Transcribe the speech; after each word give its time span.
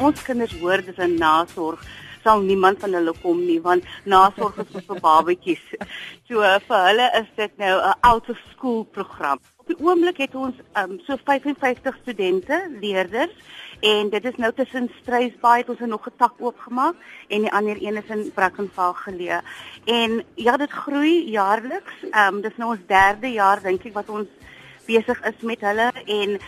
ons 0.00 0.22
kinders 0.22 0.54
hoor 0.60 0.82
dis 0.82 0.98
'n 0.98 1.18
nasorg 1.18 1.80
sal 2.24 2.40
niemand 2.44 2.80
van 2.80 2.94
hulle 2.98 3.14
kom 3.22 3.38
nie 3.44 3.60
want 3.64 3.84
nasorg 4.04 4.58
is 4.64 4.84
vir 4.88 5.00
babatjies. 5.00 5.62
So 6.28 6.42
vir 6.66 6.82
hulle 6.88 7.06
is 7.20 7.30
dit 7.36 7.56
nou 7.58 7.76
'n 7.80 7.94
out 8.00 8.28
of 8.30 8.38
school 8.52 8.84
program. 8.84 9.38
Op 9.56 9.66
die 9.66 9.80
oomblik 9.80 10.18
het 10.18 10.34
ons 10.34 10.56
um, 10.76 11.00
so 11.06 11.16
55 11.16 11.96
studente, 12.02 12.56
leerders 12.80 13.34
en 13.80 14.10
dit 14.10 14.24
is 14.24 14.36
nou 14.36 14.52
tussen 14.52 14.90
Strysbaai 15.00 15.58
het 15.60 15.68
ons 15.68 15.80
nog 15.80 16.06
'n 16.06 16.16
tak 16.18 16.34
oopgemaak 16.38 16.94
en 17.28 17.40
die 17.40 17.52
ander 17.52 17.76
een 17.80 17.96
is 17.96 18.08
in 18.08 18.32
Brackenfell 18.34 18.92
geleë. 18.94 19.40
En 19.84 20.24
ja, 20.34 20.56
dit 20.56 20.70
groei 20.70 21.30
jaarliks. 21.30 21.94
Ehm 22.10 22.34
um, 22.34 22.40
dis 22.40 22.56
nou 22.56 22.70
ons 22.70 22.86
derde 22.86 23.32
jaar 23.32 23.62
dink 23.62 23.84
ek 23.84 23.94
wat 23.94 24.08
ons 24.08 24.28
besig 24.86 25.20
is 25.24 25.40
met 25.42 25.60
hulle 25.60 25.92
en 26.06 26.38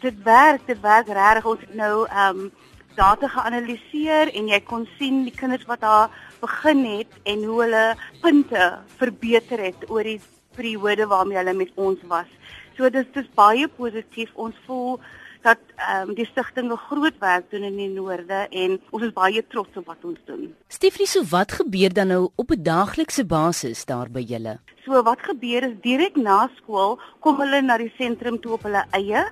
dit 0.00 0.22
werk, 0.22 0.66
dit 0.66 0.80
werk 0.80 1.06
regtig. 1.06 1.44
Ons 1.44 1.60
het 1.60 1.74
nou 1.74 2.06
ehm 2.06 2.38
um, 2.38 2.52
data 2.96 3.28
geanaliseer 3.28 4.30
en 4.34 4.48
jy 4.48 4.60
kon 4.60 4.86
sien 4.98 5.24
die 5.24 5.34
kinders 5.34 5.66
wat 5.66 5.80
daar 5.80 6.10
begin 6.40 6.84
het 6.84 7.18
en 7.24 7.44
hoe 7.44 7.60
hulle 7.62 7.84
punte 8.22 8.70
verbeter 9.00 9.58
het 9.58 9.90
oor 9.90 10.02
die 10.02 10.20
periode 10.56 11.06
waarmee 11.10 11.38
hulle 11.40 11.54
met 11.54 11.72
ons 11.74 12.00
was. 12.10 12.30
So 12.76 12.90
dis 12.90 13.06
dis 13.14 13.28
baie 13.34 13.68
positief. 13.68 14.30
Ons 14.34 14.56
voel 14.66 14.98
dat 15.44 15.60
ehm 15.76 16.08
um, 16.08 16.14
die 16.16 16.26
stigting 16.26 16.72
'n 16.72 16.84
groot 16.88 17.18
werk 17.20 17.50
doen 17.50 17.62
in 17.62 17.76
die 17.76 17.88
noorde 17.88 18.46
en 18.50 18.80
ons 18.90 19.02
is 19.02 19.12
baie 19.12 19.44
trots 19.46 19.76
op 19.76 19.86
wat 19.86 20.04
ons 20.04 20.20
doen. 20.24 20.54
Stieflie, 20.68 21.06
so 21.06 21.22
wat 21.30 21.52
gebeur 21.52 21.92
dan 21.92 22.08
nou 22.08 22.30
op 22.34 22.50
'n 22.50 22.62
daaglikse 22.62 23.24
basis 23.24 23.84
daar 23.84 24.10
by 24.10 24.20
julle? 24.20 24.58
So 24.84 25.00
wat 25.00 25.22
gebeur 25.24 25.64
is 25.64 25.76
direk 25.80 26.16
na 26.20 26.42
skool 26.58 26.98
kom 27.24 27.38
hulle 27.40 27.62
na 27.64 27.78
die 27.80 27.92
sentrum 27.96 28.36
toe 28.44 28.58
op 28.58 28.66
hulle 28.66 28.82
eie 28.98 29.22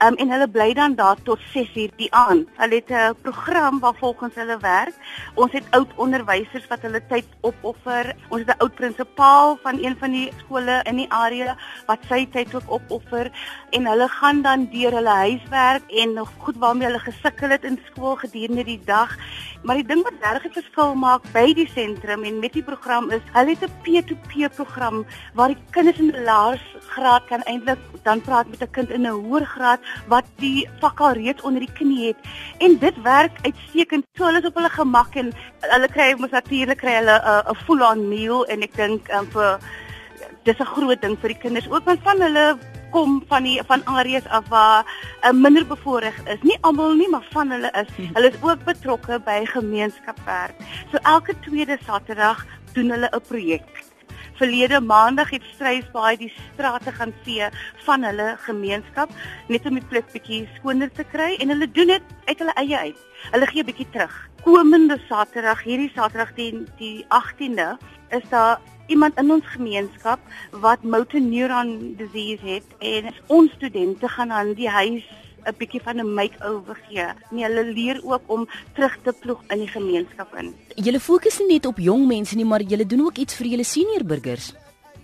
um, 0.00 0.14
en 0.16 0.30
hulle 0.32 0.46
bly 0.48 0.70
dan 0.78 0.94
daar 0.96 1.18
tot 1.26 1.42
6uur 1.52 1.90
die 1.98 2.08
aand. 2.16 2.48
Hulle 2.56 2.78
het 2.80 2.90
'n 2.90 3.20
program 3.20 3.80
waar 3.80 3.98
volgens 4.00 4.34
hulle 4.40 4.56
werk. 4.62 4.94
Ons 5.34 5.52
het 5.52 5.68
oud 5.70 5.92
onderwysers 5.96 6.66
wat 6.68 6.80
hulle 6.80 7.02
tyd 7.12 7.28
opoffer. 7.40 8.14
Ons 8.30 8.40
het 8.40 8.56
'n 8.56 8.62
oud 8.64 8.74
prinsipaal 8.74 9.58
van 9.62 9.84
een 9.84 9.96
van 10.00 10.10
die 10.10 10.32
skole 10.38 10.80
in 10.84 10.96
die 10.96 11.10
area 11.12 11.56
wat 11.86 11.98
sy 12.08 12.26
tyd 12.32 12.54
ook 12.54 12.70
opoffer 12.70 13.30
en 13.70 13.86
hulle 13.86 14.08
gaan 14.08 14.42
dan 14.42 14.68
deur 14.72 14.92
hulle 14.92 15.16
huiswerk 15.28 15.82
en 15.90 16.12
nog 16.12 16.30
goed 16.38 16.56
waarmee 16.56 16.86
hulle 16.86 17.04
gesukkel 17.12 17.50
het 17.50 17.64
in 17.64 17.78
skool 17.90 18.16
gedurende 18.16 18.64
die 18.64 18.80
dag. 18.84 19.18
Maar 19.62 19.78
die 19.78 19.86
ding 19.86 20.02
wat 20.02 20.18
regtig 20.20 20.50
'n 20.50 20.58
verskil 20.60 20.94
maak 20.94 21.22
by 21.32 21.52
die 21.54 21.68
sentrum 21.70 22.24
en 22.24 22.38
met 22.40 22.52
die 22.52 22.62
program 22.62 23.10
is, 23.10 23.22
hulle 23.32 23.54
het 23.54 23.62
'n 23.62 23.74
P2P 23.84 24.48
program 24.54 25.06
waar 25.34 25.48
die 25.48 25.62
kinders 25.70 25.98
in 25.98 26.10
die 26.10 26.22
laersgraad 26.22 27.26
kan 27.26 27.42
eintlik 27.42 27.78
dan 28.02 28.20
praat 28.20 28.48
met 28.48 28.62
'n 28.62 28.70
kind 28.70 28.90
in 28.90 29.06
'n 29.06 29.22
hoër 29.26 29.46
graad 29.46 29.80
wat 30.08 30.24
die 30.36 30.68
vak 30.80 31.00
al 31.00 31.12
reeds 31.12 31.42
onder 31.42 31.60
die 31.60 31.72
knie 31.74 32.06
het 32.06 32.16
en 32.58 32.78
dit 32.78 33.02
werk 33.02 33.38
uitstekend. 33.42 34.04
So 34.14 34.24
hulle 34.24 34.38
is 34.38 34.46
op 34.46 34.54
hulle 34.54 34.70
gemak 34.70 35.14
en 35.14 35.32
hulle 35.60 35.88
kry 35.88 36.14
mos 36.18 36.30
natuurlik 36.30 36.78
kry 36.78 36.94
hulle 36.94 37.16
'n 37.22 37.50
uh, 37.50 37.62
full-on 37.66 38.08
meal 38.08 38.44
en 38.46 38.62
ek 38.62 38.74
dink 38.74 39.08
um, 39.12 39.26
vir 39.26 39.58
dis 40.42 40.58
'n 40.58 40.64
groot 40.74 41.00
ding 41.00 41.16
vir 41.20 41.28
die 41.28 41.38
kinders 41.38 41.70
ook 41.70 41.84
want 41.84 42.00
van 42.02 42.20
hulle 42.20 42.58
kom 42.92 43.22
van 43.28 43.46
die 43.48 43.58
van 43.68 43.84
areas 43.84 44.26
af 44.28 44.48
waar 44.52 44.84
uh, 44.84 45.32
minder 45.32 45.66
bevoorreg 45.66 46.18
is. 46.24 46.42
Nie 46.42 46.58
almal 46.60 46.94
nie, 46.98 47.08
maar 47.08 47.26
van 47.32 47.50
hulle 47.50 47.70
is. 47.82 47.94
Hmm. 47.96 48.10
Hulle 48.16 48.32
is 48.32 48.40
ook 48.40 48.64
betrokke 48.64 49.20
by 49.24 49.40
gemeenskapswerk. 49.54 50.60
So 50.90 51.00
elke 51.02 51.34
tweede 51.46 51.78
Saterdag 51.86 52.44
doen 52.76 52.90
hulle 52.90 53.10
'n 53.12 53.26
projek 53.28 53.82
verlede 54.38 54.80
maandag 54.80 55.30
het 55.30 55.44
Strysbaai 55.54 56.16
die 56.20 56.32
strate 56.34 56.92
gaan 56.92 57.14
vee 57.24 57.48
van 57.86 58.04
hulle 58.06 58.28
gemeenskap 58.46 59.12
net 59.48 59.66
om 59.68 59.78
die 59.78 59.88
plek 59.92 60.10
bietjie 60.12 60.42
skoner 60.58 60.92
te 60.92 61.04
kry 61.12 61.34
en 61.38 61.54
hulle 61.54 61.70
doen 61.78 61.94
dit 61.94 62.12
uit 62.26 62.38
hulle 62.38 62.56
eie 62.64 62.78
uit. 62.78 63.00
Hulle 63.30 63.48
gee 63.52 63.64
bietjie 63.64 63.88
terug. 63.94 64.14
Komende 64.42 64.98
Saterdag, 65.08 65.62
hierdie 65.62 65.92
Saterdag 65.94 66.34
die 66.38 66.50
die 66.80 67.04
18de, 67.14 67.76
is 68.10 68.24
daar 68.30 68.60
iemand 68.86 69.18
in 69.18 69.30
ons 69.30 69.46
gemeenskap 69.54 70.20
wat 70.64 70.82
motor 70.82 71.20
neuron 71.20 71.94
disease 71.96 72.46
het 72.46 72.78
en 72.78 73.12
ons 73.26 73.52
studente 73.56 74.08
gaan 74.08 74.32
aan 74.32 74.54
die 74.58 74.68
huis 74.68 75.06
'n 75.44 75.54
bietjie 75.58 75.82
van 75.82 76.00
'n 76.00 76.14
make-over 76.14 76.78
gee. 76.88 77.06
Nee, 77.30 77.44
hulle 77.44 77.64
leer 77.64 78.00
ook 78.04 78.22
om 78.26 78.48
terug 78.74 78.98
te 79.02 79.12
ploeg 79.20 79.42
in 79.48 79.58
die 79.58 79.68
gemeenskap 79.68 80.34
in. 80.36 80.54
Julle 80.74 81.00
fokus 81.00 81.38
nie 81.38 81.52
net 81.52 81.66
op 81.66 81.78
jong 81.78 82.06
mense 82.06 82.36
nie, 82.36 82.44
maar 82.44 82.62
julle 82.62 82.86
doen 82.86 83.00
ook 83.06 83.16
iets 83.16 83.34
vir 83.34 83.46
julle 83.46 83.64
senior 83.64 84.04
burgers. 84.04 84.54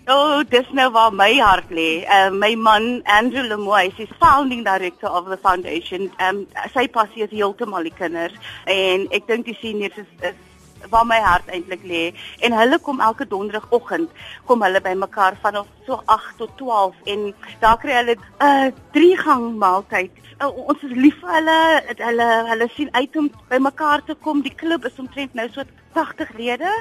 O, 0.08 0.14
oh, 0.14 0.40
dis 0.48 0.68
nou 0.72 0.86
waar 0.90 1.12
my 1.12 1.34
hart 1.36 1.68
lê. 1.68 2.04
Uh, 2.08 2.30
my 2.32 2.54
man 2.56 3.02
Andrew 3.04 3.44
Lemoy 3.44 3.92
is 3.98 4.08
founding 4.18 4.64
director 4.64 5.10
of 5.10 5.28
the 5.28 5.36
foundation. 5.36 6.10
Um 6.18 6.46
sy 6.72 6.86
passie 6.88 7.26
is 7.26 7.30
heeltemal 7.30 7.82
die 7.84 7.92
kinders 7.92 8.32
en 8.64 9.04
ek 9.12 9.26
dink 9.28 9.44
die 9.44 9.58
seniors 9.60 9.98
is, 10.00 10.08
is 10.22 10.38
waar 10.90 11.06
my 11.06 11.20
hart 11.20 11.48
eintlik 11.48 11.82
lê 11.82 12.04
en 12.40 12.52
hulle 12.52 12.78
kom 12.78 13.00
elke 13.00 13.26
donderdagoggend 13.26 14.10
kom 14.46 14.62
hulle 14.62 14.80
bymekaar 14.80 15.38
van 15.42 15.64
so 15.86 16.02
8 16.04 16.36
tot 16.38 16.56
12 16.56 16.94
en 17.12 17.34
daar 17.60 17.78
kry 17.82 17.94
hulle 18.00 18.16
'n 18.16 18.22
uh, 18.48 18.72
drie 18.92 19.16
gang 19.16 19.44
maaltyd. 19.58 20.10
Uh, 20.40 20.68
ons 20.70 20.82
is 20.82 20.94
lief 20.94 21.16
vir 21.20 21.32
hulle, 21.34 21.58
hulle 21.98 22.28
hulle 22.50 22.68
sien 22.76 22.90
uit 22.92 23.16
om 23.16 23.30
bymekaar 23.48 24.04
te 24.06 24.14
kom. 24.14 24.42
Die 24.42 24.54
klub 24.54 24.84
is 24.84 24.98
omtrent 24.98 25.34
nou 25.34 25.48
so 25.52 25.64
80 25.92 26.36
lede 26.38 26.72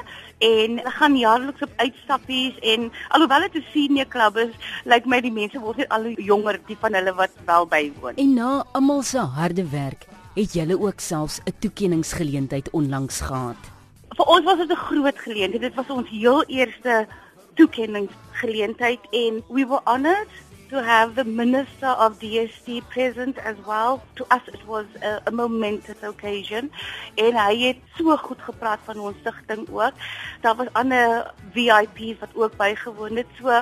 en 0.50 0.78
hulle 0.78 0.94
gaan 1.00 1.16
jaarliks 1.18 1.64
op 1.66 1.74
uitstappies 1.78 2.60
en 2.74 2.92
alhoewel 3.10 3.48
dit 3.48 3.56
'n 3.56 3.66
senior 3.74 4.06
klub 4.06 4.38
is, 4.38 4.54
lyk 4.86 5.06
my 5.06 5.22
die 5.22 5.32
mense 5.32 5.60
word 5.60 5.90
al 5.90 6.06
jonger 6.32 6.60
die 6.68 6.78
van 6.80 6.94
hulle 6.94 7.14
wat 7.14 7.34
wel 7.46 7.66
bywoon. 7.66 8.16
En 8.16 8.34
na 8.34 8.66
almal 8.72 9.02
se 9.02 9.20
harde 9.20 9.70
werk 9.70 10.06
het 10.36 10.54
julle 10.54 10.80
ook 10.80 11.00
selfs 11.00 11.40
'n 11.46 11.56
toekenningsgeleentheid 11.60 12.70
onlangs 12.70 13.22
gehad 13.22 13.77
vir 14.18 14.34
ons 14.34 14.46
was 14.46 14.58
dit 14.58 14.72
'n 14.72 14.86
groot 14.90 15.20
geleentheid. 15.20 15.62
Dit 15.62 15.76
was 15.76 15.90
ons 15.90 16.10
heel 16.10 16.44
eerste 16.46 17.08
toekenningsgeleentheid 17.56 19.00
en 19.12 19.44
we 19.50 19.66
were 19.66 19.82
honored 19.84 20.28
to 20.70 20.78
have 20.82 21.14
the 21.16 21.24
minister 21.24 21.92
of 22.06 22.20
DST 22.20 22.82
present 22.90 23.38
as 23.40 23.56
well. 23.66 24.02
To 24.16 24.26
us 24.30 24.42
it 24.48 24.66
was 24.66 24.86
a, 25.04 25.22
a 25.26 25.32
momentous 25.32 26.02
occasion 26.04 26.72
en 27.16 27.36
hy 27.36 27.54
het 27.58 27.78
so 27.98 28.18
goed 28.18 28.42
gepraat 28.42 28.80
van 28.86 29.00
ons 29.00 29.18
stigting 29.20 29.70
ook. 29.70 29.94
Daar 30.42 30.56
was 30.56 30.74
ander 30.74 31.32
VIPs 31.54 32.20
wat 32.20 32.34
ook 32.34 32.58
bygewoon 32.58 33.16
het. 33.16 33.28
So 33.42 33.62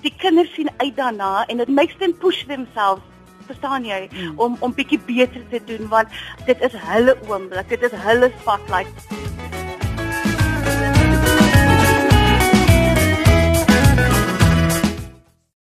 die 0.00 0.14
kinders 0.16 0.54
sien 0.54 0.70
uit 0.76 0.96
daarna 0.96 1.46
en 1.46 1.60
it 1.60 1.68
makes 1.68 1.96
them 1.98 2.16
push 2.18 2.44
themselves 2.44 3.02
verstaan 3.46 3.84
jy 3.84 4.08
mm. 4.12 4.38
om 4.38 4.56
om 4.60 4.74
bietjie 4.74 5.00
beter 5.06 5.48
te 5.48 5.60
doen 5.64 5.88
want 5.88 6.08
dit 6.46 6.60
is 6.60 6.72
hulle 6.88 7.16
oomblik 7.28 7.68
dit 7.68 7.82
is 7.82 8.00
hulle 8.06 8.32
spotlight 8.40 9.23